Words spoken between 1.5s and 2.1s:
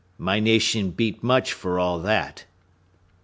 for all